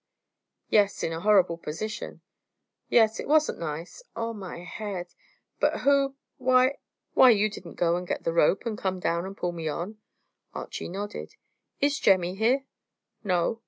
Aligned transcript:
"Yes. 0.67 1.03
In 1.03 1.13
a 1.13 1.19
horrible 1.19 1.59
position." 1.59 2.21
"Yes, 2.89 3.19
it 3.19 3.27
wasn't 3.27 3.59
nice. 3.59 4.01
Oh, 4.15 4.33
my 4.33 4.63
head! 4.63 5.13
But 5.59 5.81
who 5.81 6.15
Why, 6.39 6.79
you 7.15 7.51
didn't 7.51 7.75
go 7.75 7.97
and 7.97 8.07
get 8.07 8.23
the 8.23 8.33
rope 8.33 8.65
and 8.65 8.75
come 8.79 8.99
down 8.99 9.27
and 9.27 9.37
pull 9.37 9.51
me 9.51 9.67
on?" 9.67 9.97
Archy 10.55 10.89
nodded. 10.89 11.35
"Is 11.81 11.99
Jemmy 11.99 12.33
here?" 12.33 12.65
"No." 13.23 13.59